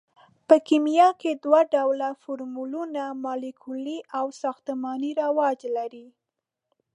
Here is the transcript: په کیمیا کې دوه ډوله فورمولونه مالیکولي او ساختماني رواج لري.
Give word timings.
په 0.47 0.55
کیمیا 0.67 1.09
کې 1.21 1.31
دوه 1.43 1.61
ډوله 1.73 2.09
فورمولونه 2.21 3.01
مالیکولي 3.23 3.97
او 4.17 4.25
ساختماني 4.41 5.11
رواج 5.23 5.59
لري. 5.75 6.07